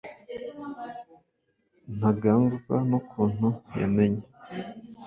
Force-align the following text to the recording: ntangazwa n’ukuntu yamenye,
ntangazwa 1.95 2.75
n’ukuntu 2.89 3.47
yamenye, 3.79 4.23